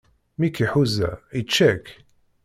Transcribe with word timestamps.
Mi 0.39 0.47
k-iḥuza, 0.49 1.11
ičča-k. 1.39 1.85